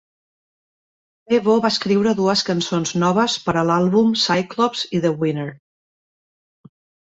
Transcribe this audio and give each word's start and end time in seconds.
Devo 1.33 1.57
va 1.65 1.71
escriure 1.73 2.15
dues 2.21 2.43
cançons 2.49 2.95
noves 3.05 3.37
per 3.45 3.57
a 3.61 3.65
l'àlbum, 3.69 4.11
"Cyclops" 4.25 4.85
i 5.01 5.07
"The 5.07 5.15
Winner". 5.23 5.49